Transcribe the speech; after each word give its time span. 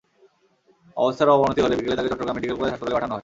অবস্থার 0.97 1.33
অবনতি 1.35 1.59
হলে 1.61 1.75
বিকেলে 1.75 1.97
তাঁকে 1.97 2.11
চট্টগ্রাম 2.11 2.35
মেডিকেল 2.37 2.57
কলেজ 2.57 2.71
হাসপাতালে 2.71 2.95
পাঠানো 2.95 3.13
হয়। 3.13 3.19